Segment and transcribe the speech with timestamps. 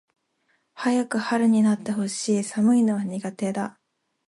[0.73, 2.43] 早く春になって欲しい。
[2.43, 3.79] 寒いのは苦手だ。